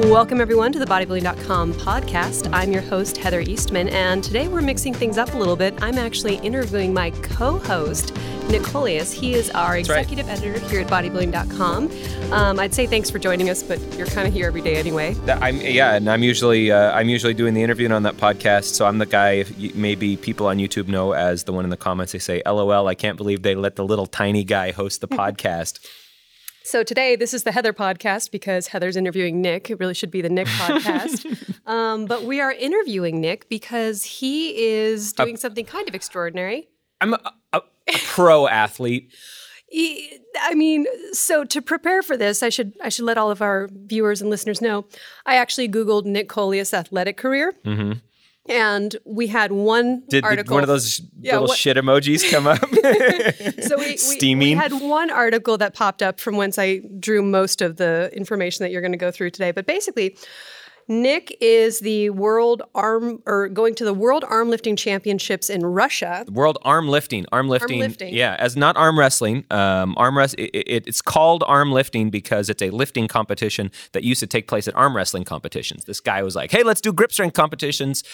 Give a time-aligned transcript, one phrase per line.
[0.00, 2.50] Welcome, everyone, to the bodybuilding.com podcast.
[2.52, 5.72] I'm your host, Heather Eastman, and today we're mixing things up a little bit.
[5.82, 8.14] I'm actually interviewing my co host,
[8.50, 9.10] Nick Collias.
[9.10, 9.78] He is our right.
[9.78, 11.90] executive editor here at bodybuilding.com.
[12.30, 15.16] Um, I'd say thanks for joining us, but you're kind of here every day anyway.
[15.28, 18.74] I'm yeah, and I'm usually uh, I'm usually doing the interviewing on that podcast.
[18.74, 19.46] So I'm the guy.
[19.56, 22.12] You, maybe people on YouTube know as the one in the comments.
[22.12, 25.78] They say, "LOL, I can't believe they let the little tiny guy host the podcast."
[26.66, 29.70] So today, this is the Heather podcast because Heather's interviewing Nick.
[29.70, 31.54] It really should be the Nick podcast.
[31.64, 36.68] um, but we are interviewing Nick because he is doing something kind of extraordinary.
[37.00, 39.14] I'm a, a, a pro athlete.
[39.72, 43.68] I mean, so to prepare for this, I should I should let all of our
[43.72, 44.86] viewers and listeners know.
[45.24, 47.52] I actually Googled Nick Collias' athletic career,
[48.48, 52.46] and we had one Did, did one of those Yeah, little what- shit emojis come
[52.46, 52.60] up?
[53.64, 57.62] so we, we, we had one article that popped up from whence I drew most
[57.62, 59.50] of the information that you're going to go through today.
[59.50, 60.16] But basically,
[60.88, 66.24] Nick is the world arm or going to the World Arm Lifting Championships in Russia.
[66.30, 68.14] World arm lifting, arm lifting, lifting.
[68.14, 69.44] yeah, as not arm wrestling.
[69.50, 74.04] Um, arm rest, it, it, it's called arm lifting because it's a lifting competition that
[74.04, 75.84] used to take place at arm wrestling competitions.
[75.86, 78.04] This guy was like, "Hey, let's do grip strength competitions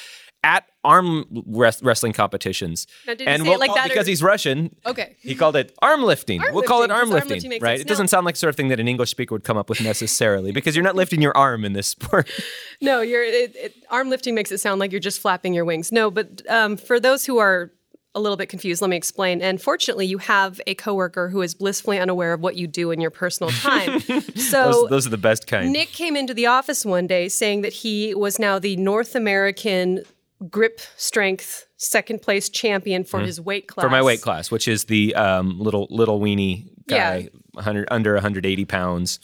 [0.45, 4.75] at arm res- wrestling competitions." Now, and we'll like call- that or- because he's Russian.
[4.85, 5.17] Okay.
[5.21, 6.41] He called it arm lifting.
[6.41, 7.79] Arm we'll call it lifting, arm 'cause arm lifting, lifting right?
[7.79, 7.81] sense.
[7.83, 9.69] It doesn't sound like the sort of thing that an English speaker would come up
[9.69, 12.29] with necessarily because you're not lifting your arm in this sport.
[12.81, 15.93] No, you're it, it, arm lifting makes it sound like you're just flapping your wings.
[15.93, 17.71] No, but um, for those who are
[18.17, 19.41] a little bit confused, let me explain.
[19.41, 23.01] And fortunately, you have a coworker who is blissfully unaware of what you do in
[23.01, 24.01] your personal time.
[24.01, 25.73] so Those, those are the best kind.
[25.73, 30.03] Nick came into the office one day saying that he was now the North American
[30.43, 33.85] grip strength second place champion for his weight class.
[33.85, 33.87] Mm.
[33.87, 37.29] for my weight class, which is the um, little little weenie guy, Yeah.
[37.53, 39.19] 100 under 180 pounds.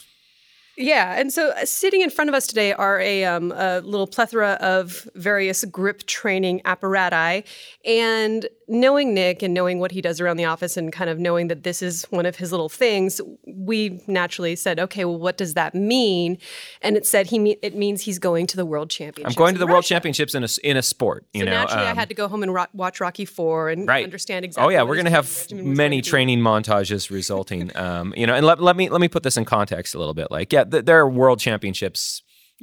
[0.81, 4.07] Yeah, and so uh, sitting in front of us today are a, um, a little
[4.07, 7.43] plethora of various grip training apparati.
[7.85, 11.49] And knowing Nick and knowing what he does around the office and kind of knowing
[11.49, 15.53] that this is one of his little things, we naturally said, okay, well, what does
[15.55, 16.37] that mean?
[16.81, 19.35] And it said he me- it means he's going to the World championships.
[19.35, 21.25] I'm going to the World Championships in a in a sport.
[21.33, 23.69] You So know, naturally, I um, had to go home and ro- watch Rocky Four
[23.69, 24.03] and right.
[24.05, 24.73] understand exactly.
[24.73, 26.09] Oh yeah, we're gonna have training regimen was many going to be.
[26.09, 27.75] training montages resulting.
[27.75, 30.13] um, you know, and let, let me let me put this in context a little
[30.13, 30.29] bit.
[30.31, 32.21] Like, yeah, th- there are World Championships,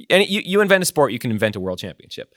[0.09, 2.33] and you you invent a sport, you can invent a World Championship.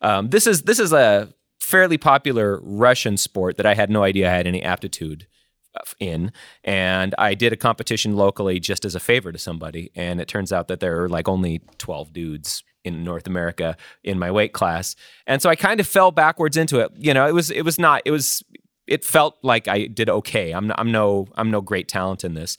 [0.00, 4.28] Um, this is this is a fairly popular Russian sport that I had no idea
[4.30, 5.26] I had any aptitude
[5.98, 6.32] in.
[6.62, 9.90] And I did a competition locally just as a favor to somebody.
[9.94, 14.18] And it turns out that there are like only 12 dudes in North America in
[14.18, 14.94] my weight class.
[15.26, 16.92] And so I kind of fell backwards into it.
[16.96, 18.42] You know it was it was not it was
[18.86, 20.52] it felt like I did okay.
[20.52, 22.56] I'm I'm no I'm no great talent in this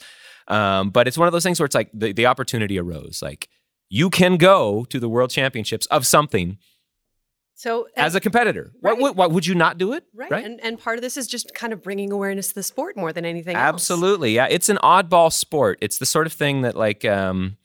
[0.47, 3.49] um, but it's one of those things where it's like the, the opportunity arose like
[3.89, 6.57] you can go to the world championships of something
[7.55, 8.97] So as a competitor Right.
[8.97, 11.53] would- why would you not do it right, And, and part of this is just
[11.53, 13.63] kind of bringing awareness to the sport more than anything else.
[13.73, 14.47] Absolutely, yeah.
[14.49, 15.77] It's an oddball sport.
[15.81, 17.57] It's the sort of thing that like um,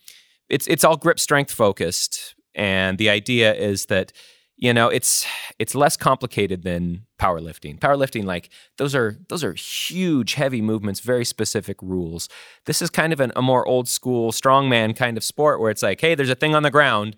[0.49, 4.13] it's it's all grip strength focused, and the idea is that
[4.61, 5.27] you know it's
[5.59, 7.79] it's less complicated than powerlifting.
[7.79, 12.29] Powerlifting, like those are those are huge, heavy movements, very specific rules.
[12.67, 15.83] This is kind of an, a more old school strongman kind of sport where it's
[15.83, 17.17] like, hey, there's a thing on the ground.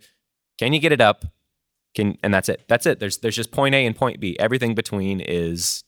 [0.57, 1.25] Can you get it up?
[1.97, 2.63] Can and that's it.
[2.69, 3.01] That's it.
[3.01, 4.37] There's there's just point A and point B.
[4.39, 5.83] Everything between is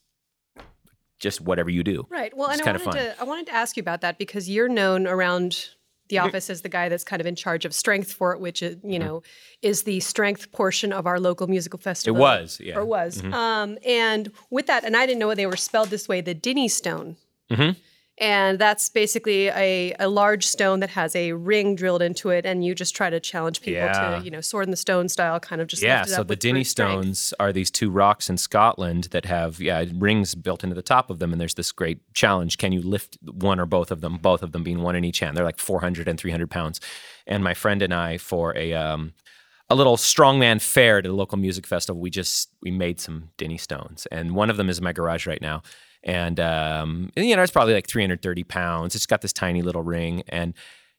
[1.21, 2.05] just whatever you do.
[2.11, 2.37] Right.
[2.37, 4.69] Well, It's and I wanted to I wanted to ask you about that because you're
[4.69, 5.69] known around
[6.09, 6.27] the Mm-hmm.
[6.27, 8.77] office is the guy that's kind of in charge of strength for it, which is,
[8.85, 9.23] you know
[9.63, 12.17] is the strength portion of our local musical festival.
[12.17, 12.75] It was, yeah.
[12.75, 12.87] Mm-hmm.
[12.87, 13.25] was.
[13.25, 16.21] Um, and with that, and I didn't know they were spelled this way.
[16.21, 17.17] The Dinnie Stone.
[17.51, 17.77] Mhm.
[18.19, 22.65] And that's basically a, a large stone that has a ring drilled into it, and
[22.65, 24.19] you just try to challenge people Yeah.
[24.19, 26.23] to, you know, sword in the stone style, kind of just Yeah, lift it so
[26.23, 27.03] the Dinnie brute strength.
[27.03, 31.11] stones are these two rocks in Scotland that have yeah rings built into the top
[31.11, 34.19] of them, and there's this great challenge: can you lift one or both of them?
[34.19, 35.37] Both of them being one in each hand.
[35.37, 36.81] They're like 400 and 300 pounds.
[37.27, 39.13] And my friend and I, for a um,
[39.69, 43.59] a little strongman fair at a local music festival, we just we made some Dinnie
[43.59, 45.63] stones, and one of them is in my garage right now.
[46.05, 48.95] And, um, you know it's probably like 330 pounds.
[48.95, 50.55] It's got this tiny little ring, and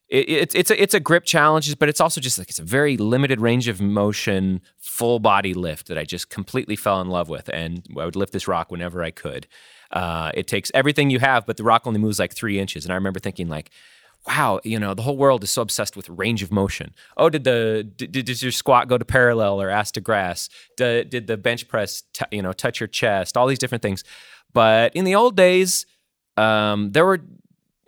[0.10, 2.64] it, it's it's a it's a grip challenge, but it's also just like it's a
[2.64, 7.30] very limited range of motion, full body lift that I just completely fell in love
[7.30, 9.48] with, and I would lift this rock whenever I could.
[9.92, 12.92] Uh, it takes everything you have, but the rock only moves like three inches, and
[12.92, 13.72] I remember thinking like
[14.28, 16.94] wow, you know, the whole world is so obsessed with range of motion.
[17.16, 20.50] Oh, did the did, did your squat go to parallel or ass to grass?
[20.78, 23.38] Did, did the bench press, t- you know, touch your chest?
[23.38, 24.04] All these different things.
[24.56, 25.86] But in the old days,
[26.38, 27.20] um, there were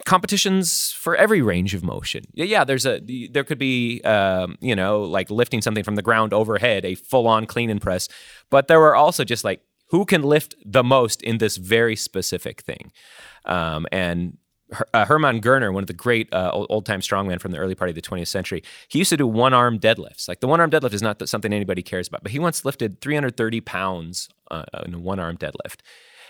[0.06, 2.26] competitions for every range of motion.
[2.34, 3.00] Yeah, there's a
[3.32, 7.26] there could be um, you know like lifting something from the ground overhead, a full
[7.28, 8.10] on clean and press,
[8.52, 12.62] but there were also just like who can lift the most in this very specific
[12.62, 12.92] thing,
[13.46, 14.38] um, and
[14.94, 17.88] uh, Hermann Görner, one of the great uh, old time strongmen from the early part
[17.90, 20.28] of the 20th century, he used to do one arm deadlifts.
[20.28, 23.00] Like the one arm deadlift is not something anybody cares about, but he once lifted
[23.00, 25.78] 330 pounds uh, in a one arm deadlift.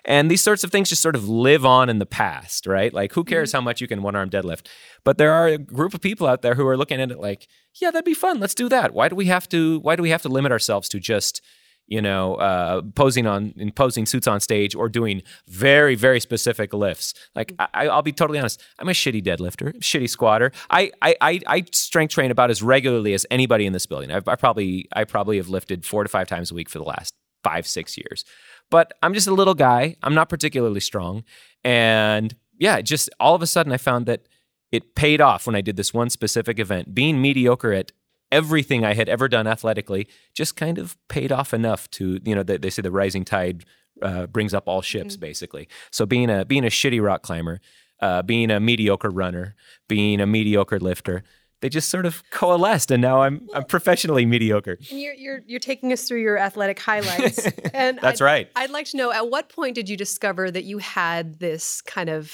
[0.07, 2.94] And these sorts of things just sort of live on in the past, right?
[2.94, 3.57] Like, who cares mm-hmm.
[3.57, 4.68] how much you can one arm deadlift?
[5.04, 7.48] But there are a group of people out there who are looking at it like,
[7.81, 8.39] yeah, that'd be fun.
[8.39, 8.94] Let's do that.
[8.94, 9.80] Why do we have to?
[9.80, 11.42] Why do we have to limit ourselves to just
[11.88, 17.13] you know, uh, posing on imposing suits on stage or doing very, very specific lifts.
[17.33, 20.51] Like I, will be totally honest, I'm a shitty deadlifter, shitty squatter.
[20.69, 24.12] I, I, I, I, strength train about as regularly as anybody in this building.
[24.12, 26.86] I've, I probably, I probably have lifted four to five times a week for the
[26.86, 27.13] last
[27.44, 28.25] five, six years.
[28.69, 29.95] But I'm just a little guy.
[30.03, 31.23] I'm not particularly strong,
[31.63, 34.27] and yeah, just all of a sudden I found that
[34.71, 36.93] it paid off when I did this one specific event.
[36.93, 37.91] Being mediocre at
[38.31, 42.43] everything I had ever done athletically just kind of paid off enough to, you know,
[42.43, 43.63] they, they say the rising tide
[44.01, 45.21] uh, brings up all ships, mm-hmm.
[45.21, 45.69] basically.
[45.91, 47.59] So being a being a shitty rock climber,
[48.01, 49.55] uh, being a mediocre runner,
[49.87, 51.23] being a mediocre lifter,
[51.62, 54.77] they just sort of coalesced, and now I'm I'm professionally mediocre.
[54.92, 58.51] And you're you're you're taking us through your athletic highlights, and that's I'd, right.
[58.56, 62.09] I'd like to know at what point did you discover that you had this kind
[62.09, 62.31] of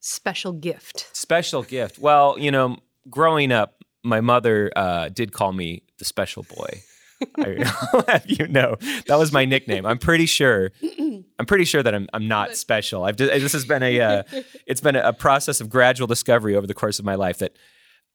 [0.00, 1.08] special gift?
[1.12, 1.98] Special gift.
[1.98, 2.78] Well, you know,
[3.10, 6.82] growing up, my mother uh, did call me the special boy.
[7.38, 8.76] I'll have you know
[9.06, 9.86] that was my nickname.
[9.86, 10.72] I'm pretty sure.
[10.82, 13.04] I'm pretty sure that I'm I'm not special.
[13.04, 14.22] I've this has been a uh,
[14.66, 17.56] it's been a process of gradual discovery over the course of my life that,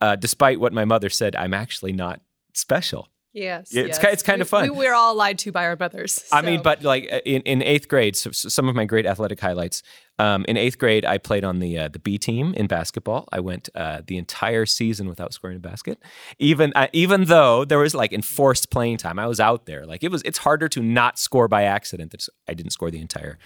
[0.01, 2.21] uh, despite what my mother said, I'm actually not
[2.53, 3.09] special.
[3.37, 4.13] Yes, it's yes.
[4.13, 4.75] it's kind we, of fun.
[4.75, 6.13] We, are all lied to by our mothers.
[6.13, 6.35] So.
[6.35, 9.05] I mean, but like uh, in, in eighth grade, so, so some of my great
[9.05, 9.83] athletic highlights.
[10.17, 13.29] Um, in eighth grade, I played on the uh, the B team in basketball.
[13.31, 16.01] I went uh, the entire season without scoring a basket,
[16.39, 19.19] even uh, even though there was like enforced playing time.
[19.19, 19.85] I was out there.
[19.85, 22.11] Like it was, it's harder to not score by accident.
[22.11, 23.37] That I didn't score the entire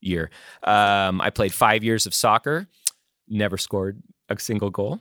[0.00, 0.30] year.
[0.62, 2.66] Um, I played five years of soccer,
[3.28, 5.00] never scored a single goal.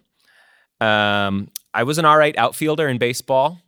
[0.82, 3.60] Um, I was an all right outfielder in baseball.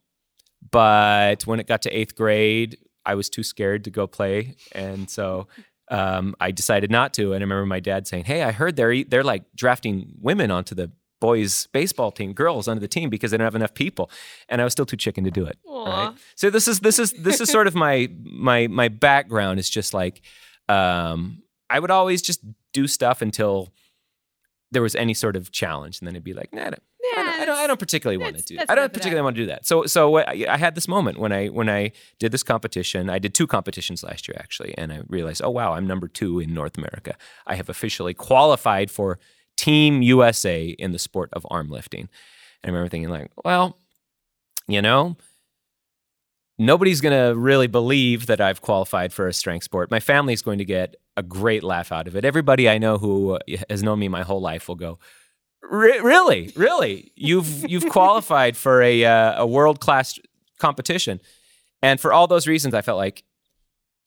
[0.72, 5.10] But when it got to eighth grade, I was too scared to go play, and
[5.10, 5.48] so
[5.90, 7.34] um, I decided not to.
[7.34, 10.74] And I remember my dad saying, "Hey, I heard they're they're like drafting women onto
[10.76, 10.92] the
[11.22, 14.10] boys baseball team, girls onto the team because they don't have enough people."
[14.50, 15.58] And I was still too chicken to do it.
[15.66, 16.14] Right.
[16.36, 19.94] So this is this is this is sort of my my my background is just
[19.94, 20.22] like
[20.68, 22.42] um, I would always just
[22.74, 23.72] do stuff until
[24.72, 26.72] there was any sort of challenge, and then it'd be like, nah,
[27.18, 28.58] I don't, I don't, I don't particularly want to do.
[28.58, 28.70] That.
[28.70, 29.66] I don't particularly want to do that.
[29.66, 33.10] So, so I, I had this moment when I when I did this competition.
[33.10, 36.40] I did two competitions last year actually, and I realized, oh wow, I'm number two
[36.40, 37.16] in North America.
[37.46, 39.20] I have officially qualified for
[39.58, 42.10] Team USA in the sport of arm lifting.
[42.64, 43.78] And I remember thinking, like, well,
[44.68, 45.18] you know,
[46.58, 49.92] nobody's going to really believe that I've qualified for a strength sport.
[49.92, 52.26] My family's going to get a great laugh out of it.
[52.26, 55.00] Everybody I know who has known me my whole life will go,
[55.70, 60.20] really, really, you've you've qualified for a uh, a world class
[60.60, 61.20] competition,
[61.82, 63.24] and for all those reasons, I felt like,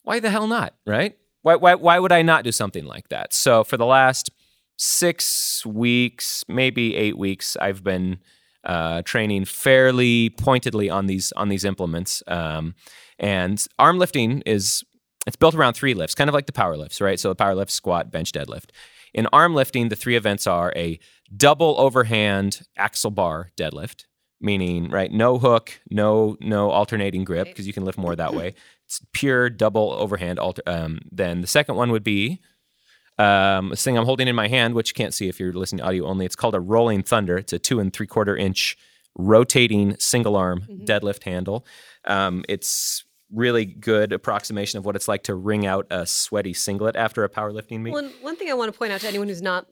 [0.03, 1.17] why the hell not, right?
[1.43, 3.33] Why why why would I not do something like that?
[3.33, 4.31] So for the last
[4.77, 8.19] six weeks, maybe eight weeks, I've been
[8.65, 12.75] uh, training fairly pointedly on these on these implements, um,
[13.19, 14.85] and arm lifting is
[15.27, 17.21] it's built around three lifts, kind of like the power lifts, right?
[17.21, 18.71] So the power lift, squat, bench, deadlift.
[19.12, 20.99] In arm lifting, the three events are a
[21.35, 24.05] double overhand axle bar deadlift,
[24.41, 28.55] meaning right, no hook, no no alternating grip because you can lift more that way.
[28.87, 30.39] It's pure double overhand.
[30.39, 32.41] Alter, um, then the second one would be
[33.19, 35.79] um, this thing I'm holding in my hand, which you can't see if you're listening
[35.81, 36.25] to audio only.
[36.25, 37.37] It's called a rolling thunder.
[37.37, 38.77] It's a two and three quarter inch
[39.17, 40.85] rotating single arm mm-hmm.
[40.85, 41.67] deadlift handle.
[42.05, 46.97] Um, it's really good approximation of what it's like to wring out a sweaty singlet
[46.97, 47.93] after a powerlifting meet.
[47.93, 49.67] One, one thing I want to point out to anyone who's not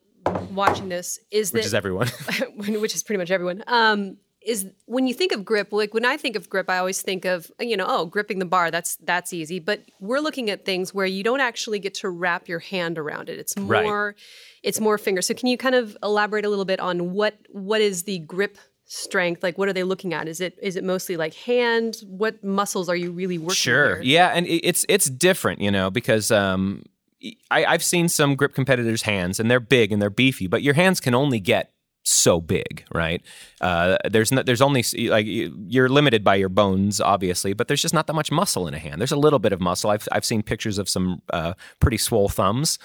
[0.51, 2.07] watching this is which is everyone,
[2.55, 6.15] which is pretty much everyone, um, is when you think of grip, like when I
[6.15, 8.71] think of grip, I always think of you know, oh, gripping the bar.
[8.71, 9.59] That's that's easy.
[9.59, 13.29] But we're looking at things where you don't actually get to wrap your hand around
[13.29, 13.39] it.
[13.39, 13.83] It's Right.
[13.83, 14.15] more,
[14.63, 15.21] it's more finger.
[15.21, 18.57] So can you kind of elaborate a little bit on what what is the grip
[18.85, 19.43] strength?
[19.43, 20.29] Like, what are they looking at?
[20.29, 21.97] Is it is it mostly like hand?
[22.07, 23.55] What muscles are you really working?
[23.55, 23.95] Sure.
[23.95, 24.03] here?
[24.03, 26.83] Yeah, and it's it's different, you know, because um,
[27.51, 30.73] I, I've seen some grip competitors' hands, and they're big and they're beefy, but your
[30.75, 31.71] hands can only get
[32.03, 33.21] so big, right?
[33.59, 37.81] Uh, there's no, there's only like you- you're limited by your bones, obviously, but there's
[37.81, 39.01] just not that much muscle in a hand.
[39.01, 39.89] There's a little bit of muscle.
[39.89, 42.79] I've I've seen pictures of some uh, pretty swole thumbs,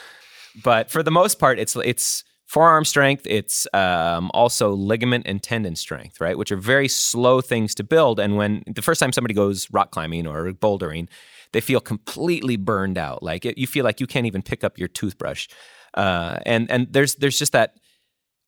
[0.64, 3.26] but for the most part, it's it's forearm strength.
[3.26, 6.36] It's um, also ligament and tendon strength, right?
[6.36, 8.18] Which are very slow things to build.
[8.18, 11.08] And when the first time somebody goes rock climbing or bouldering,
[11.52, 13.22] they feel completely burned out.
[13.22, 15.48] Like it, you feel like you can't even pick up your toothbrush.
[15.94, 17.76] Uh, and and there's there's just that.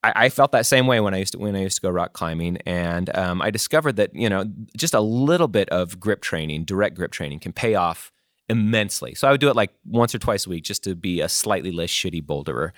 [0.03, 1.91] I, I felt that same way when I used to when I used to go
[1.91, 4.45] rock climbing, and um, I discovered that you know
[4.77, 8.13] just a little bit of grip training, direct grip training, can pay off
[8.49, 9.15] immensely.
[9.15, 11.29] So I would do it like once or twice a week just to be a
[11.29, 12.73] slightly less shitty boulderer.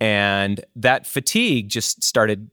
[0.00, 2.50] And that fatigue just started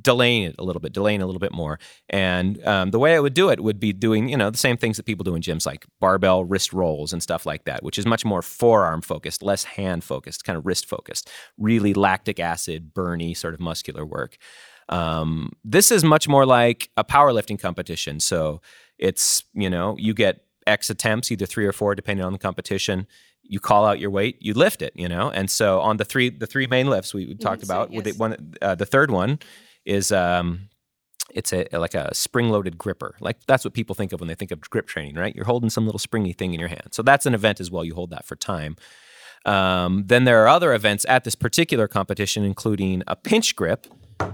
[0.00, 1.78] delaying it a little bit, delaying a little bit more.
[2.10, 4.76] And um, the way I would do it would be doing, you know, the same
[4.76, 7.98] things that people do in gyms, like barbell wrist rolls and stuff like that, which
[7.98, 12.92] is much more forearm focused, less hand focused, kind of wrist focused, really lactic acid,
[12.92, 14.36] burny sort of muscular work.
[14.88, 18.20] Um, this is much more like a powerlifting competition.
[18.20, 18.60] So
[18.98, 23.06] it's, you know, you get X attempts, either three or four, depending on the competition.
[23.42, 25.30] You call out your weight, you lift it, you know.
[25.30, 28.04] And so on the three the three main lifts we talked about, yes.
[28.04, 29.38] the one uh, the third one
[29.88, 30.68] is um,
[31.34, 33.16] it's a like a spring loaded gripper.
[33.20, 35.34] Like that's what people think of when they think of grip training, right?
[35.34, 36.88] You're holding some little springy thing in your hand.
[36.92, 37.84] So that's an event as well.
[37.84, 38.76] You hold that for time.
[39.44, 43.86] Um, then there are other events at this particular competition, including a pinch grip.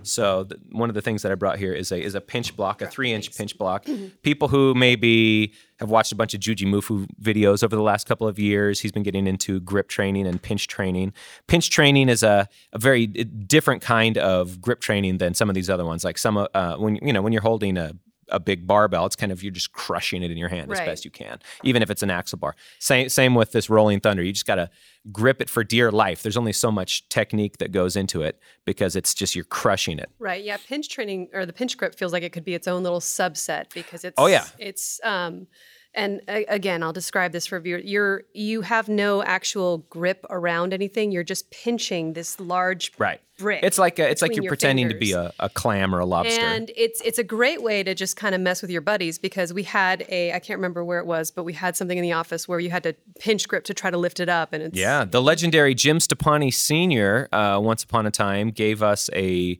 [0.02, 2.56] So th- one of the things that I brought here is a is a pinch
[2.56, 3.86] block, a three inch pinch block.
[4.22, 8.38] People who maybe have watched a bunch of Jujimufu videos over the last couple of
[8.38, 11.12] years, he's been getting into grip training and pinch training.
[11.46, 15.54] Pinch training is a, a very uh, different kind of grip training than some of
[15.54, 16.04] these other ones.
[16.04, 17.92] Like some uh, when you know when you're holding a
[18.28, 21.04] a big barbell, it's kind of you're just crushing it in your hand as best
[21.04, 22.54] you can, even if it's an axle bar.
[22.78, 24.22] Same same with this rolling thunder.
[24.22, 24.70] You just got to
[25.12, 26.22] grip it for dear life.
[26.22, 30.10] There's only so much technique that goes into it because it's just you're crushing it.
[30.18, 30.42] Right.
[30.42, 30.56] Yeah.
[30.66, 33.72] Pinch training or the pinch grip feels like it could be its own little subset
[33.74, 34.14] because it's.
[34.18, 34.46] Oh, yeah.
[34.58, 35.46] It's um,
[35.94, 37.78] and again, I'll describe this for viewer.
[37.78, 41.12] You're you have no actual grip around anything.
[41.12, 43.20] You're just pinching this large Right.
[43.38, 43.62] brick.
[43.62, 46.04] It's like a, it's like you're your pretending to be a, a clam or a
[46.04, 46.44] lobster.
[46.44, 49.52] And it's it's a great way to just kind of mess with your buddies because
[49.52, 52.12] we had a I can't remember where it was, but we had something in the
[52.12, 54.78] office where you had to pinch grip to try to lift it up, and it's
[54.78, 57.28] Yeah, the legendary Jim Stoppani Sr.
[57.32, 59.58] Uh, once upon a time gave us a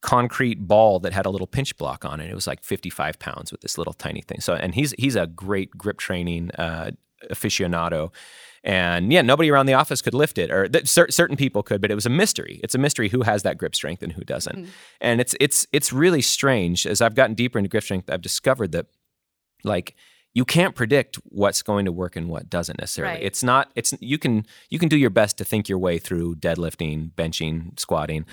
[0.00, 2.30] concrete ball that had a little pinch block on it.
[2.30, 4.40] It was like 55 pounds with this little tiny thing.
[4.40, 6.92] So, and he's he's a great grip training uh,
[7.30, 8.12] aficionado.
[8.64, 11.80] And yeah, nobody around the office could lift it, or th- cer- certain people could,
[11.80, 12.60] but it was a mystery.
[12.62, 14.68] It's a mystery who has that grip strength and who doesn't.
[15.00, 16.86] And it's it's it's really strange.
[16.86, 18.86] As I've gotten deeper into grip strength, I've discovered that
[19.64, 19.94] like
[20.34, 23.14] you can't predict what's going to work and what doesn't necessarily.
[23.14, 23.22] Right.
[23.22, 26.36] It's not it's you can you can do your best to think your way through
[26.36, 28.26] deadlifting, benching, squatting.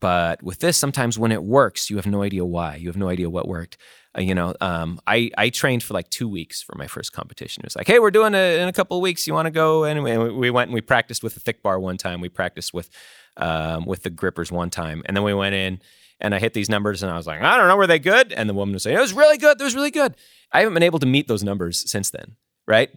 [0.00, 2.76] But with this, sometimes when it works, you have no idea why.
[2.76, 3.78] You have no idea what worked.
[4.16, 7.62] Uh, you know, um, I I trained for like two weeks for my first competition.
[7.62, 9.26] It was like, hey, we're doing it in a couple of weeks.
[9.26, 9.84] You want to go?
[9.84, 12.20] Anyway, and we- we went and we practiced with the thick bar one time.
[12.20, 12.90] We practiced with
[13.36, 15.80] um, with the grippers one time, and then we went in
[16.20, 18.32] and I hit these numbers, and I was like, I don't know, were they good?
[18.32, 19.60] And the woman was saying, it was really good.
[19.60, 20.16] It was really good.
[20.50, 22.34] I haven't been able to meet those numbers since then.
[22.66, 22.90] Right?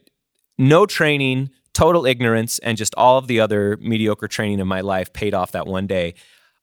[0.57, 5.13] No training, total ignorance, and just all of the other mediocre training in my life
[5.13, 6.15] paid off that one day.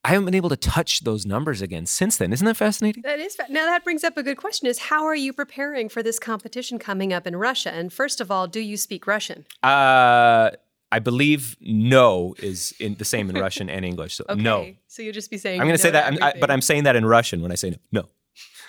[0.09, 2.33] I haven't been able to touch those numbers again since then.
[2.33, 3.03] Isn't that fascinating?
[3.03, 5.91] That is fa- now that brings up a good question: Is how are you preparing
[5.91, 7.71] for this competition coming up in Russia?
[7.75, 9.45] And first of all, do you speak Russian?
[9.63, 10.53] Uh,
[10.91, 14.15] I believe no is in the same in Russian and English.
[14.15, 14.73] So Okay, no.
[14.87, 15.61] So you'll just be saying.
[15.61, 16.51] I'm going you to say that, I'm, I, but.
[16.51, 17.77] I'm saying that in Russian when I say no.
[17.93, 18.09] No,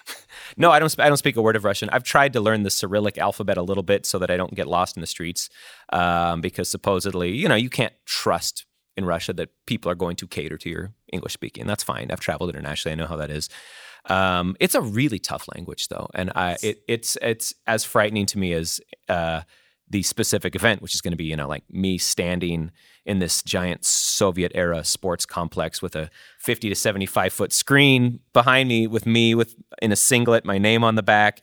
[0.57, 0.89] no, I don't.
[0.91, 1.89] sp- I don't speak a word of Russian.
[1.91, 4.67] I've tried to learn the Cyrillic alphabet a little bit so that I don't get
[4.67, 5.49] lost in the streets,
[5.93, 8.65] um, because supposedly, you know, you can't trust
[8.97, 11.65] in Russia that people are going to cater to your English speaking.
[11.67, 12.11] That's fine.
[12.11, 12.93] I've traveled internationally.
[12.93, 13.49] I know how that is.
[14.05, 18.39] Um, it's a really tough language, though, and I, it, it's it's as frightening to
[18.39, 19.41] me as uh,
[19.89, 22.71] the specific event, which is going to be, you know, like me standing
[23.05, 28.69] in this giant Soviet era sports complex with a 50 to 75 foot screen behind
[28.69, 31.41] me with me with in a singlet, my name on the back,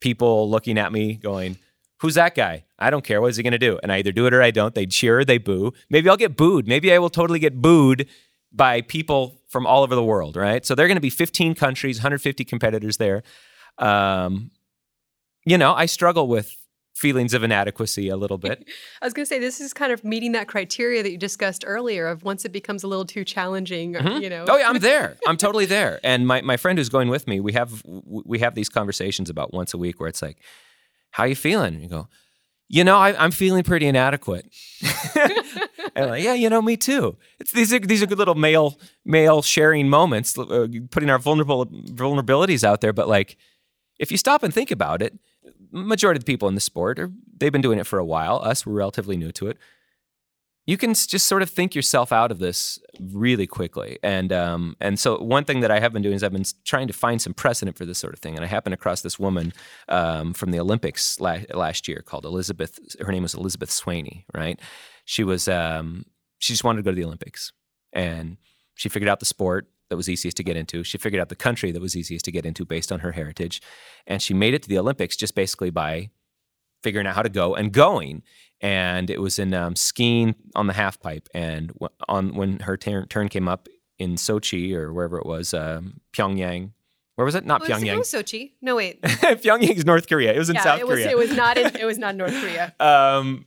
[0.00, 1.56] people looking at me going,
[2.00, 2.64] Who's that guy?
[2.78, 3.20] I don't care.
[3.20, 3.78] What is he going to do?
[3.82, 4.74] And I either do it or I don't.
[4.74, 5.72] They cheer or they boo.
[5.88, 6.68] Maybe I'll get booed.
[6.68, 8.06] Maybe I will totally get booed
[8.52, 10.64] by people from all over the world, right?
[10.64, 13.22] So there are going to be 15 countries, 150 competitors there.
[13.78, 14.50] Um,
[15.44, 16.56] you know, I struggle with
[16.94, 18.66] feelings of inadequacy a little bit.
[19.02, 21.64] I was going to say this is kind of meeting that criteria that you discussed
[21.66, 24.22] earlier of once it becomes a little too challenging, or, mm-hmm.
[24.22, 24.46] you know.
[24.48, 25.16] Oh yeah, I'm there.
[25.26, 26.00] I'm totally there.
[26.02, 29.52] And my, my friend who's going with me, we have we have these conversations about
[29.52, 30.38] once a week where it's like,
[31.16, 32.08] "How you feeling?" You go,
[32.68, 34.46] "You know, I, am feeling pretty inadequate."
[35.94, 37.16] and like, yeah, you know, me too.
[37.40, 41.66] It's these are these are good little male male sharing moments, uh, putting our vulnerable
[41.66, 42.92] vulnerabilities out there.
[42.92, 43.36] But like,
[43.98, 45.18] if you stop and think about it
[45.72, 48.40] majority of the people in the sport are they've been doing it for a while.
[48.42, 49.58] Us, we're relatively new to it.
[50.66, 54.98] You can just sort of think yourself out of this really quickly, and um, and
[54.98, 57.34] so one thing that I have been doing is I've been trying to find some
[57.34, 58.34] precedent for this sort of thing.
[58.34, 59.52] And I happened across this woman
[59.88, 62.80] um, from the Olympics la- last year called Elizabeth.
[63.00, 64.58] Her name was Elizabeth Swaney, right?
[65.04, 66.04] She was um,
[66.38, 67.52] she just wanted to go to the Olympics,
[67.92, 68.36] and
[68.74, 70.82] she figured out the sport that was easiest to get into.
[70.84, 73.62] She figured out the country that was easiest to get into based on her heritage.
[74.06, 76.10] And she made it to the Olympics just basically by
[76.82, 78.22] figuring out how to go and going.
[78.60, 81.28] And it was in um, skiing on the half pipe.
[81.34, 81.72] And
[82.08, 86.72] on when her turn, turn came up in Sochi or wherever it was, um, Pyongyang.
[87.16, 87.46] Where was it?
[87.46, 87.94] Not well, Pyongyang.
[87.94, 88.52] It was Sochi.
[88.60, 89.00] No, wait.
[89.02, 90.32] Pyongyang is North Korea.
[90.32, 91.10] It was in yeah, South it was, Korea.
[91.10, 91.58] It was not.
[91.58, 92.74] In, it was not North Korea.
[92.80, 93.46] um,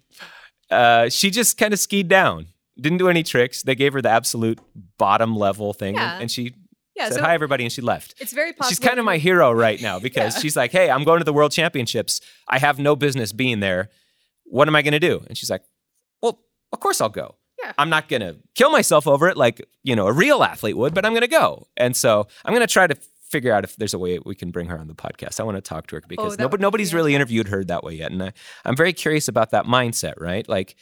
[0.69, 2.47] uh, she just kind of skied down
[2.79, 3.63] didn't do any tricks.
[3.63, 4.59] They gave her the absolute
[4.97, 6.13] bottom level thing, yeah.
[6.13, 6.53] and, and she
[6.95, 8.15] yeah, said so hi everybody, and she left.
[8.19, 8.69] It's very possible.
[8.69, 10.41] She's kind of my hero right now because yeah.
[10.41, 12.21] she's like, hey, I'm going to the World Championships.
[12.47, 13.89] I have no business being there.
[14.49, 15.23] What am I going to do?
[15.27, 15.63] And she's like,
[16.21, 16.39] well,
[16.71, 17.35] of course I'll go.
[17.61, 17.73] Yeah.
[17.77, 20.93] I'm not going to kill myself over it like you know a real athlete would,
[20.93, 21.67] but I'm going to go.
[21.75, 22.95] And so I'm going to try to
[23.29, 25.39] figure out if there's a way we can bring her on the podcast.
[25.39, 27.95] I want to talk to her because oh, nobody, nobody's really interviewed her that way
[27.95, 28.33] yet, and I,
[28.65, 30.13] I'm very curious about that mindset.
[30.19, 30.75] Right, like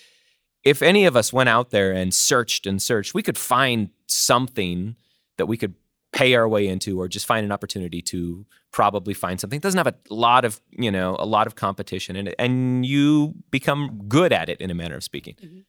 [0.63, 4.95] if any of us went out there and searched and searched, we could find something
[5.37, 5.75] that we could
[6.17, 9.57] pay our way into or just find an opportunity to probably find something.
[9.57, 12.33] It doesn't have a lot of, you know, a lot of competition in it.
[12.39, 15.35] And you become good at it in a manner of speaking.
[15.35, 15.59] Mm-hmm.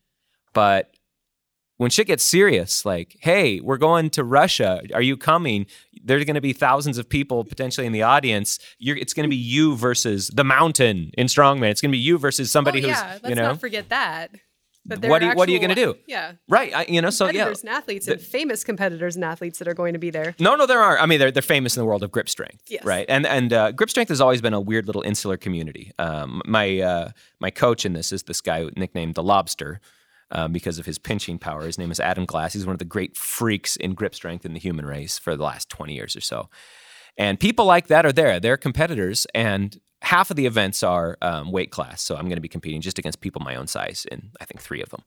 [0.55, 0.91] But
[1.77, 4.81] when shit gets serious, like, hey, we're going to Russia.
[4.95, 5.67] Are you coming?
[6.03, 8.59] There's going to be thousands of people potentially in the audience.
[8.79, 11.69] You're, it's going to be you versus the mountain in strongman.
[11.73, 13.43] It's going to be you versus somebody oh, yeah, who's, you know.
[13.43, 14.31] Let's not forget that
[14.89, 15.97] what, you, what are you going to do?
[16.07, 16.33] Yeah.
[16.49, 16.75] Right.
[16.75, 17.49] I, you know, so yeah.
[17.49, 20.35] and athletes and famous competitors and athletes that are going to be there.
[20.39, 20.99] No, no, there are.
[20.99, 22.63] I mean, they're, they're famous in the world of grip strength.
[22.69, 22.85] Yes.
[22.85, 23.07] Right.
[23.09, 25.93] And and uh, grip strength has always been a weird little insular community.
[25.99, 29.81] Um, my uh, my coach in this is this guy nicknamed the Lobster.
[30.31, 31.65] Um, because of his pinching power.
[31.65, 32.53] His name is Adam Glass.
[32.53, 35.43] He's one of the great freaks in grip strength in the human race for the
[35.43, 36.51] last 20 years or so.
[37.17, 38.39] And people like that are there.
[38.39, 42.03] They're competitors, and half of the events are um, weight class.
[42.03, 44.61] So I'm going to be competing just against people my own size in, I think,
[44.61, 45.03] three of them.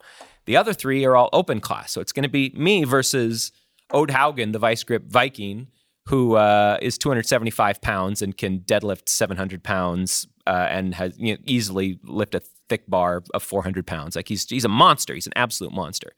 [0.45, 1.91] The other three are all open class.
[1.91, 3.51] So it's going to be me versus
[3.91, 5.67] Odd Haugen, the vice grip Viking,
[6.08, 11.39] who uh, is 275 pounds and can deadlift 700 pounds uh, and has you know,
[11.45, 14.15] easily lift a thick bar of 400 pounds.
[14.15, 15.13] Like he's he's a monster.
[15.13, 16.13] He's an absolute monster.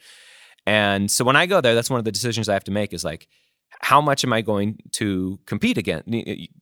[0.65, 2.93] And so when I go there, that's one of the decisions I have to make
[2.93, 3.27] is like,
[3.81, 6.09] how much am I going to compete against?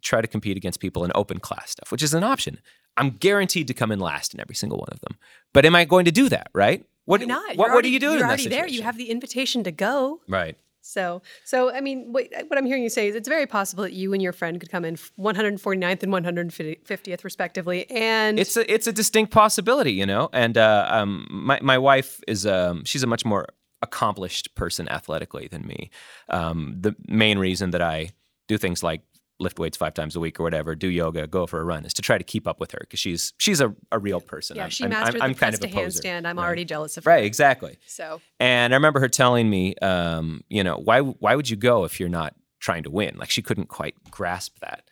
[0.01, 2.59] Try to compete against people in open class stuff, which is an option.
[2.97, 5.17] I'm guaranteed to come in last in every single one of them.
[5.53, 6.49] But am I going to do that?
[6.53, 6.85] Right?
[7.05, 7.57] What, Why not?
[7.57, 8.13] What, already, what do you do?
[8.13, 8.67] You're already there.
[8.67, 10.21] You have the invitation to go.
[10.27, 10.57] Right.
[10.81, 13.93] So, so I mean, what, what, I'm hearing you say is it's very possible that
[13.93, 18.87] you and your friend could come in 149th and 150th respectively, and it's a it's
[18.87, 20.29] a distinct possibility, you know.
[20.33, 23.47] And uh, um, my my wife is um, she's a much more
[23.81, 25.89] accomplished person athletically than me.
[26.29, 28.11] Um, the main reason that I
[28.47, 29.01] do things like
[29.41, 31.93] lift weights five times a week or whatever, do yoga, go for a run, is
[31.95, 34.55] to try to keep up with her because she's she's a, a real person.
[34.55, 36.25] Yeah, she I'm, mastered I'm, I'm, the kind of a handstand.
[36.25, 36.45] I'm right?
[36.45, 37.09] already jealous of her.
[37.09, 37.77] Right, exactly.
[37.87, 41.83] So, and I remember her telling me, um, you know, why why would you go
[41.83, 43.17] if you're not trying to win?
[43.17, 44.83] Like she couldn't quite grasp that,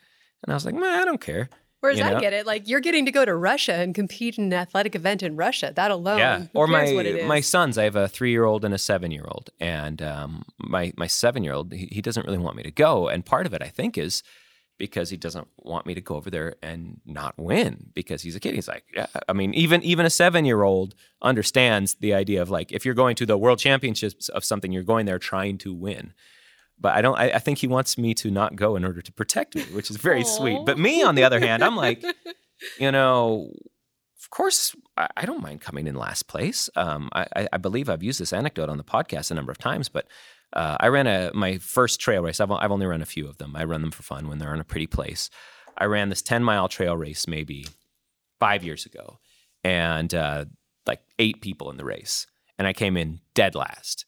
[0.44, 1.50] and I was like, man, I don't care.
[1.82, 2.18] Whereas you know?
[2.18, 4.96] I get it, like you're getting to go to Russia and compete in an athletic
[4.96, 5.72] event in Russia.
[5.74, 6.46] That alone, yeah.
[6.54, 9.50] Or my my sons, I have a three year old and a seven year old,
[9.60, 13.08] and um, my my seven year old, he, he doesn't really want me to go,
[13.08, 14.24] and part of it, I think, is
[14.78, 18.40] because he doesn't want me to go over there and not win because he's a
[18.40, 18.56] kid.
[18.56, 19.08] He's like, yeah.
[19.28, 22.94] I mean, even even a seven year old understands the idea of like if you're
[22.94, 26.14] going to the world championships of something, you're going there trying to win
[26.80, 27.18] but I don't.
[27.18, 29.90] I, I, think he wants me to not go in order to protect me, which
[29.90, 30.38] is very Aww.
[30.38, 30.60] sweet.
[30.66, 32.04] But me, on the other hand, I'm like,
[32.80, 33.52] you know,
[34.22, 36.70] of course, I, I don't mind coming in last place.
[36.76, 39.90] Um, I, I, believe I've used this anecdote on the podcast a number of times,
[39.90, 40.08] but
[40.54, 42.40] uh, I ran a my first trail race.
[42.40, 43.56] I've, I've only run a few of them.
[43.56, 45.30] I run them for fun when they're in a pretty place.
[45.78, 47.68] I ran this 10 mile trail race maybe
[48.40, 49.20] five years ago,
[49.64, 50.46] and uh,
[50.86, 54.06] like eight people in the race, and I came in dead last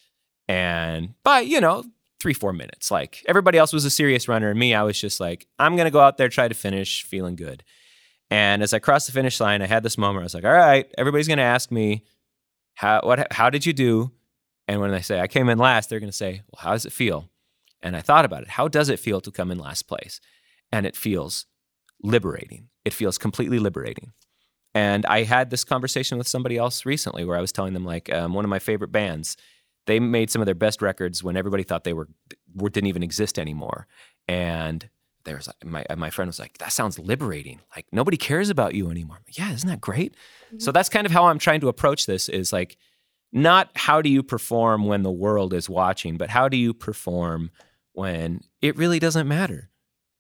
[0.48, 1.86] And by, you know,
[2.22, 2.92] three, four minutes.
[2.92, 4.52] Like everybody else was a serious runner.
[4.52, 7.04] And me, I was just like, I'm going to go out there, try to finish,
[7.04, 7.64] feeling good.
[8.30, 10.22] And as I crossed the finish line, I had this moment.
[10.22, 12.06] I was like, all right, everybody's going to ask me,
[12.76, 14.12] how, what, how did you do?
[14.68, 16.86] And when they say I came in last, they're going to say, well, how does
[16.86, 17.30] it feel?
[17.82, 18.50] And I thought about it.
[18.50, 20.22] How does it feel to come in last place?
[20.72, 21.48] And it feels
[22.04, 22.70] liberating.
[22.86, 24.14] It feels completely liberating.
[24.74, 28.14] And I had this conversation with somebody else recently where I was telling them, like,
[28.14, 29.36] um, one of my favorite bands,
[29.88, 32.08] they made some of their best records when everybody thought they were,
[32.56, 33.88] were didn't even exist anymore.
[34.28, 34.90] And
[35.24, 37.60] there was my my friend was like, "That sounds liberating.
[37.76, 40.16] Like nobody cares about you anymore." Like, yeah, isn't that great?
[40.48, 40.60] Mm-hmm.
[40.60, 42.30] So that's kind of how I'm trying to approach this.
[42.30, 42.78] Is like,
[43.32, 47.52] not how do you perform when the world is watching, but how do you perform
[47.94, 49.70] when it really doesn't matter.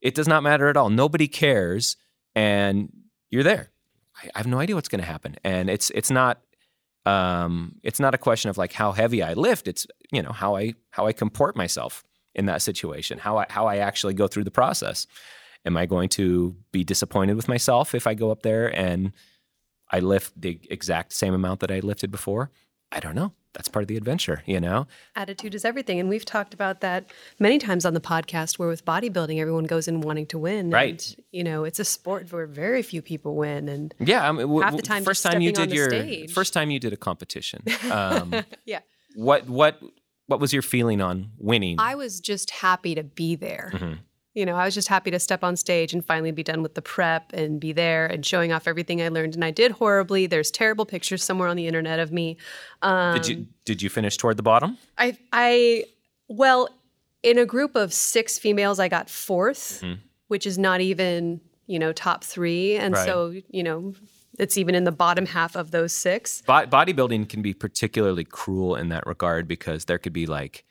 [0.02, 0.89] It does not matter at all.
[0.89, 1.95] Nobody cares,
[2.36, 2.91] and
[3.30, 3.71] you're there.
[4.15, 6.41] I, I have no idea what's going to happen, and it's it's not
[7.06, 9.68] um, it's not a question of like how heavy I lift.
[9.68, 12.04] It's you know how I how I comport myself
[12.36, 15.08] in that situation, how I how I actually go through the process.
[15.66, 19.14] Am I going to be disappointed with myself if I go up there and
[19.92, 22.52] I lift the exact same amount that I lifted before?
[22.91, 23.34] I don't know.
[23.54, 24.88] That's part of the adventure, you know?
[25.15, 25.99] Attitude is everything.
[25.99, 29.89] And we've talked about that many times on the podcast where with bodybuilding, everyone goes
[29.89, 30.69] in wanting to win.
[30.69, 31.13] Right.
[31.17, 33.67] And, you know, it's a sport where very few people win.
[33.67, 36.32] And yeah, I mean, w- half the time, first time you did your stage.
[36.32, 37.63] first time you did a competition.
[37.91, 38.34] Um,
[38.65, 38.80] yeah.
[39.15, 39.82] What, what,
[40.27, 41.77] what was your feeling on winning?
[41.77, 43.71] I was just happy to be there.
[43.73, 43.93] Mm-hmm.
[44.34, 46.76] You know, I was just happy to step on stage and finally be done with
[46.76, 49.36] the prep and be there and showing off everything I learned.
[49.36, 50.26] And I did horribly.
[50.26, 52.38] There's terrible pictures somewhere on the internet of me.
[52.82, 54.78] Um, did you did you finish toward the bottom?
[54.98, 55.86] I I
[56.30, 56.70] well,
[57.24, 60.00] in a group of six females, I got 4th mm-hmm.
[60.30, 62.78] which is not even you know top three.
[62.78, 63.06] And right.
[63.06, 63.94] so you know
[64.39, 66.41] it's even in the bottom half of those six.
[66.44, 70.63] Bo- bodybuilding can be particularly cruel in that regard because there could be like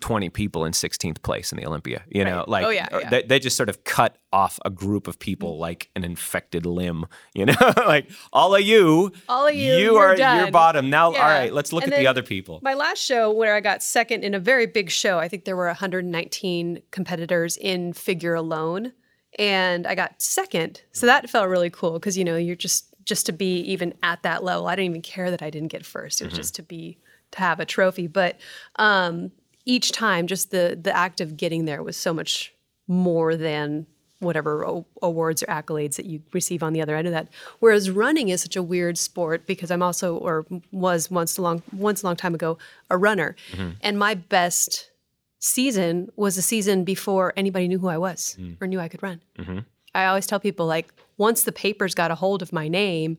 [0.00, 2.02] 20 people in 16th place in the Olympia.
[2.08, 3.10] You know, like oh, yeah, yeah.
[3.10, 5.60] They, they, just sort of cut off a group of people mm-hmm.
[5.60, 7.06] like an infected limb.
[7.34, 10.38] You know, like all of you, all of you, you are done.
[10.38, 10.88] your bottom.
[10.88, 11.18] Now, yeah.
[11.18, 12.60] all right, let's look and at the other people.
[12.62, 15.56] My last show, where I got second in a very big show, I think there
[15.56, 18.92] were 119 competitors in figure alone,
[19.36, 20.82] and I got second.
[20.92, 24.22] So that felt really cool because you know you're just just to be even at
[24.22, 24.68] that level.
[24.68, 26.20] I didn't even care that I didn't get first.
[26.20, 26.40] It was mm-hmm.
[26.40, 26.98] just to be
[27.32, 28.38] to have a trophy, but.
[28.76, 29.32] um
[29.64, 32.52] each time, just the the act of getting there was so much
[32.86, 33.86] more than
[34.20, 37.28] whatever o- awards or accolades that you receive on the other end of that.
[37.60, 41.62] Whereas running is such a weird sport because I'm also or was once a long
[41.72, 42.58] once a long time ago
[42.90, 43.70] a runner, mm-hmm.
[43.80, 44.90] and my best
[45.38, 48.56] season was a season before anybody knew who I was mm.
[48.60, 49.20] or knew I could run.
[49.38, 49.58] Mm-hmm.
[49.94, 53.18] I always tell people like once the papers got a hold of my name,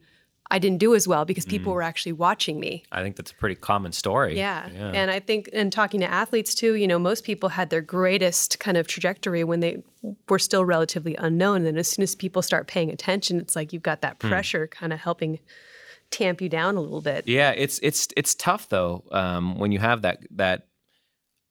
[0.51, 1.75] I didn't do as well because people mm.
[1.75, 2.84] were actually watching me.
[2.91, 4.38] I think that's a pretty common story.
[4.38, 4.69] Yeah.
[4.71, 4.91] yeah.
[4.93, 8.60] And I think, in talking to athletes too, you know, most people had their greatest
[8.60, 9.81] kind of trajectory when they
[10.29, 11.58] were still relatively unknown.
[11.58, 14.29] And then as soon as people start paying attention, it's like you've got that hmm.
[14.29, 14.71] pressure mm.
[14.71, 15.39] kind of helping
[16.12, 17.27] tamp you down a little bit.
[17.27, 17.51] Yeah.
[17.51, 20.67] It's, it's, it's tough though um, when you have that, that,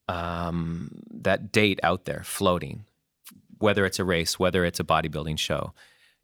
[0.06, 2.84] um, that date out there floating,
[3.58, 5.72] whether it's a race, whether it's a bodybuilding show.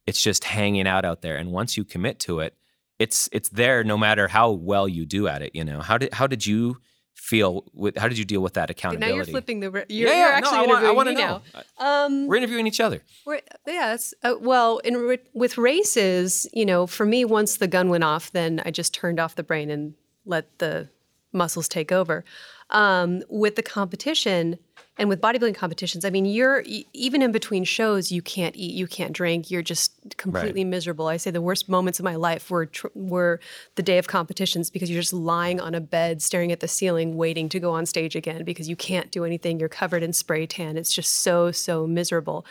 [0.07, 1.37] It's just hanging out out there.
[1.37, 2.55] And once you commit to it,
[3.01, 5.53] it's it's there no matter how well you do at it.
[5.55, 6.77] You know how did how did you
[7.15, 9.11] feel with how did you deal with that accountability?
[9.11, 9.71] Now you're flipping the.
[9.71, 11.43] You're, yeah, yeah, you're actually no, I want, I me know.
[11.55, 11.63] now.
[11.79, 13.03] Um, we're interviewing each other.
[13.25, 18.05] We're, yeah, uh, well, in with races, you know, for me, once the gun went
[18.05, 20.89] off, then I just turned off the brain and let the
[21.33, 22.25] muscles take over.
[22.71, 24.59] Um, with the competition,
[25.01, 28.87] and with bodybuilding competitions, I mean, you're even in between shows, you can't eat, you
[28.87, 30.71] can't drink, you're just completely right.
[30.71, 31.07] miserable.
[31.07, 33.41] I say the worst moments of my life were tr- were
[33.77, 37.17] the day of competitions because you're just lying on a bed, staring at the ceiling,
[37.17, 39.59] waiting to go on stage again because you can't do anything.
[39.59, 40.77] You're covered in spray tan.
[40.77, 42.45] It's just so so miserable.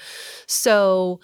[0.48, 1.20] So.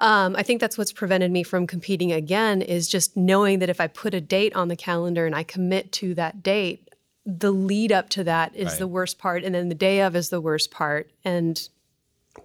[0.00, 3.80] Um, I think that's what's prevented me from competing again is just knowing that if
[3.80, 6.88] I put a date on the calendar and I commit to that date,
[7.26, 8.78] the lead up to that is right.
[8.78, 11.10] the worst part, and then the day of is the worst part.
[11.24, 11.68] And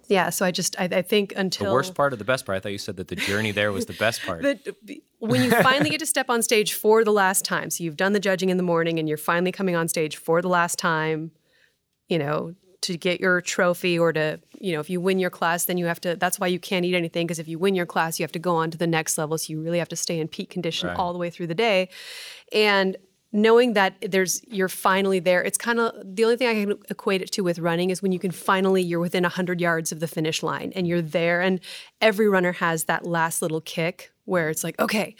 [0.08, 2.56] yeah, so I just I, I, think until the worst part of the best part.
[2.56, 4.44] I thought you said that the journey there was the best part.
[5.18, 8.12] when you finally get to step on stage for the last time, so you've done
[8.12, 11.32] the judging in the morning, and you're finally coming on stage for the last time,
[12.08, 15.64] you know, to get your trophy or to you know if you win your class
[15.64, 17.86] then you have to that's why you can't eat anything because if you win your
[17.86, 19.96] class you have to go on to the next level so you really have to
[19.96, 20.96] stay in peak condition right.
[20.98, 21.88] all the way through the day
[22.52, 22.96] and
[23.32, 27.22] knowing that there's you're finally there it's kind of the only thing i can equate
[27.22, 30.08] it to with running is when you can finally you're within 100 yards of the
[30.08, 31.60] finish line and you're there and
[32.00, 35.14] every runner has that last little kick where it's like okay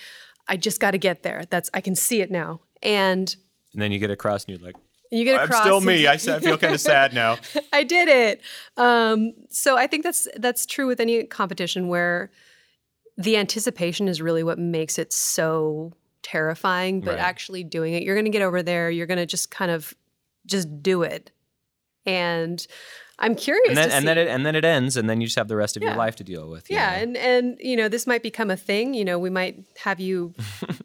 [0.49, 3.37] i just got to get there that's i can see it now and
[3.73, 4.77] and then you get across and you're like
[5.12, 5.62] You get I'm across.
[5.62, 6.09] still me.
[6.09, 7.37] I feel kind of sad now.
[7.73, 8.40] I did it.
[8.77, 12.31] Um, so I think that's that's true with any competition where
[13.16, 17.00] the anticipation is really what makes it so terrifying.
[17.00, 17.18] But Right.
[17.20, 18.90] actually doing it, you're going to get over there.
[18.90, 19.94] You're going to just kind of
[20.46, 21.30] just do it.
[22.06, 22.66] And
[23.18, 25.37] I'm curious And then and then it and then it ends, and then you just
[25.37, 26.70] have the rest of your life to deal with.
[26.70, 27.02] yeah, know?
[27.02, 28.94] and and you know this might become a thing.
[28.94, 30.33] You know, we might have you
[30.68, 30.78] Well,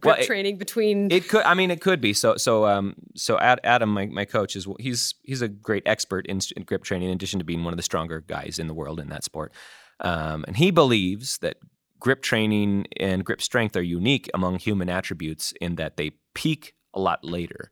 [0.00, 1.10] grip it- training between.
[1.12, 1.44] It could.
[1.44, 2.14] I mean, it could be.
[2.14, 6.40] So, so, um, so Adam, my, my coach, is he's he's a great expert in,
[6.56, 7.08] in grip training.
[7.08, 9.52] In addition to being one of the stronger guys in the world in that sport,
[10.00, 11.58] um, and he believes that
[12.04, 17.00] grip training and grip strength are unique among human attributes in that they peak a
[17.00, 17.70] lot later.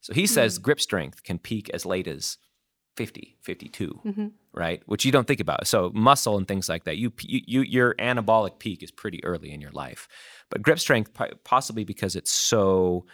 [0.00, 2.38] So he says grip strength can peak as late as
[2.96, 4.32] 50, 52, Mhm.
[4.54, 4.80] right?
[4.86, 5.66] Which you don't think about.
[5.66, 9.60] So muscle and things like that, you, you your anabolic peak is pretty early in
[9.60, 10.06] your life.
[10.50, 11.10] But grip strength,
[11.44, 13.04] possibly because it's so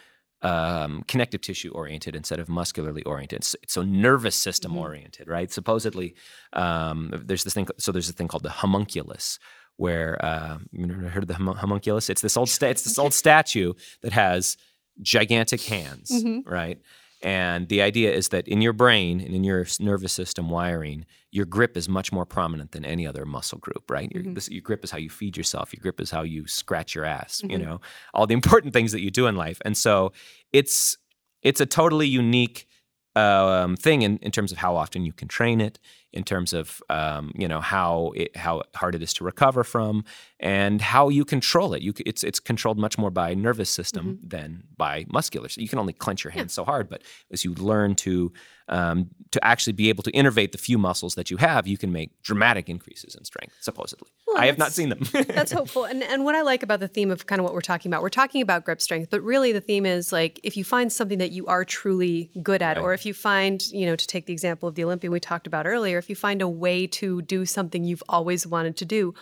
[0.41, 5.51] um, connective tissue oriented instead of muscularly oriented, it's, it's so nervous system oriented, right?
[5.51, 6.15] Supposedly,
[6.53, 7.67] um, there's this thing.
[7.77, 9.37] So there's a thing called the homunculus,
[9.79, 12.09] where uh, you never heard of the homun- homunculus?
[12.09, 14.57] It's this old sta- it's this old statue that has
[15.01, 16.11] gigantic hands,
[16.45, 16.79] right?
[17.21, 21.45] And the idea is that in your brain and in your nervous system wiring, your
[21.45, 24.09] grip is much more prominent than any other muscle group, right?
[24.13, 25.73] Your, this, your grip is how you feed yourself.
[25.73, 27.41] Your grip is how you scratch your ass.
[27.43, 27.81] You know,
[28.13, 29.61] all the important things that you do in life.
[29.65, 30.13] And so
[30.53, 30.97] it's
[31.41, 32.67] it's a totally unique
[33.15, 35.79] um, thing in, in terms of how often you can train it,
[36.13, 40.03] in terms of um, you know how it, how hard it is to recover from,
[40.39, 41.81] and how you control it.
[41.81, 45.49] You it's it's controlled much more by nervous system than by muscular.
[45.49, 48.31] So you can only clench your hands so hard, but as you learn to
[48.69, 51.91] um, to actually be able to innervate the few muscles that you have, you can
[51.91, 53.55] make dramatic increases in strength.
[53.59, 54.99] Supposedly, Well, I have not seen them.
[55.11, 55.83] That's hopeful.
[55.85, 58.01] And and what I like about the theme of kind of what we're talking about,
[58.01, 61.17] we're talking about grip strength, but really the theme is like if you find something
[61.17, 64.33] that you are truly good at, or if you find, you know, to take the
[64.33, 67.45] example of the Olympian we talked about earlier, if you find a way to do
[67.45, 69.13] something you've always wanted to do,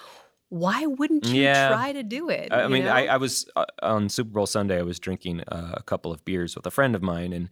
[0.49, 1.69] why wouldn't you Yeah.
[1.69, 2.51] try to do it?
[2.51, 2.87] I I mean.
[2.87, 4.79] I, I was uh, on Super Bowl Sunday.
[4.79, 7.49] I was drinking uh, a couple of beers with a friend of mine, and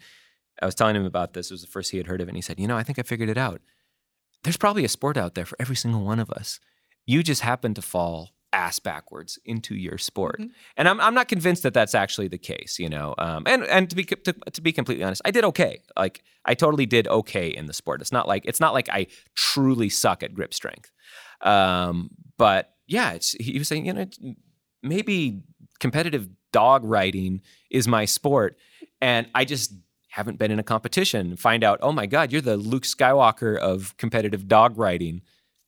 [0.61, 1.51] I was telling him about this.
[1.51, 2.83] It was the first he had heard of it, and he said, "You know, I
[2.83, 3.61] think I figured it out.
[4.43, 6.59] There's probably a sport out there for every single one of us.
[7.05, 10.39] You just happen to fall ass backwards into your sport."
[10.77, 12.79] And I'm I'm not convinced that that's actually the case.
[12.79, 15.81] You know, um, and and to be to, to be completely honest, I did okay.
[15.97, 17.99] Like I totally did okay in the sport.
[17.99, 20.91] It's not like it's not like I truly suck at grip strength.
[21.41, 24.05] Um, but yeah, it's, he was saying, you know,
[24.83, 25.41] maybe
[25.79, 28.57] competitive dog riding is my sport,
[29.01, 29.73] and I just
[30.09, 31.35] haven't been in a competition.
[31.35, 35.21] Find out, oh my God, you're the Luke Skywalker of competitive dog riding.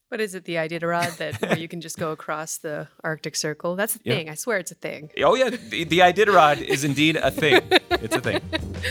[0.09, 3.75] what is it, the Iditarod that where you can just go across the Arctic Circle?
[3.75, 4.13] That's a Yeah.
[4.15, 4.29] thing.
[4.29, 5.11] I swear it's a thing.
[5.21, 7.59] Oh yeah, the, the Iditarod is indeed a thing.
[7.91, 8.39] It's a thing.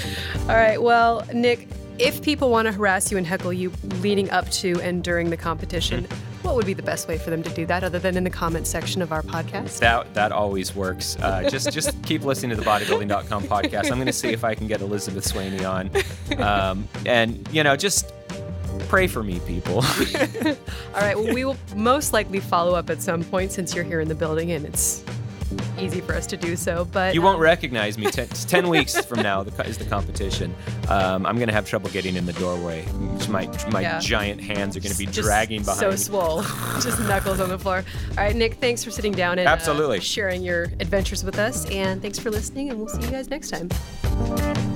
[0.42, 0.82] All right.
[0.82, 5.02] Well, Nick, if people want to harass you and heckle you leading up to and
[5.02, 6.06] during the competition,
[6.46, 8.30] what would be the best way for them to do that other than in the
[8.30, 9.80] comment section of our podcast?
[9.80, 11.16] That that always works.
[11.20, 13.90] Uh, just just keep listening to the bodybuilding.com podcast.
[13.90, 15.90] I'm going to see if I can get Elizabeth Swaney on,
[16.42, 18.12] um, and you know, just
[18.88, 19.76] pray for me, people.
[19.76, 21.16] All right.
[21.16, 24.14] Well, we will most likely follow up at some point since you're here in the
[24.14, 25.04] building and it's
[25.78, 26.84] easy for us to do so.
[26.86, 28.10] But You won't recognize me.
[28.10, 30.54] Ten, ten weeks from now the, is the competition.
[30.88, 32.84] Um, I'm to have trouble getting in the doorway.
[33.28, 33.98] My my Yeah.
[34.00, 35.96] giant hands are to be just dragging behind so me.
[35.96, 36.42] swole,
[36.80, 37.84] just knuckles on the floor.
[38.10, 38.54] All right, Nick.
[38.54, 40.00] Thanks for sitting down and uh, Absolutely.
[40.00, 42.70] sharing your adventures with us, and thanks for listening.
[42.70, 44.75] And we'll see you guys next time.